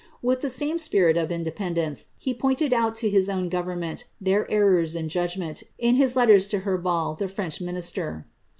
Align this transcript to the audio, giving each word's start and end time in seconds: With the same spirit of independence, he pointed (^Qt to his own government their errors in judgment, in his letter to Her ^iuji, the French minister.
With 0.23 0.41
the 0.41 0.49
same 0.49 0.79
spirit 0.79 1.15
of 1.15 1.31
independence, 1.31 2.07
he 2.17 2.33
pointed 2.33 2.71
(^Qt 2.71 2.95
to 2.95 3.09
his 3.11 3.29
own 3.29 3.49
government 3.49 4.05
their 4.19 4.49
errors 4.49 4.95
in 4.95 5.09
judgment, 5.09 5.61
in 5.77 5.93
his 5.93 6.15
letter 6.15 6.39
to 6.39 6.59
Her 6.61 6.79
^iuji, 6.79 7.19
the 7.19 7.27
French 7.27 7.61
minister. 7.61 8.25